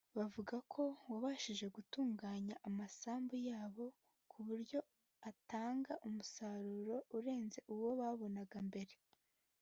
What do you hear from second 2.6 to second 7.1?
amasambu yabo kuburyo atanga umusaruro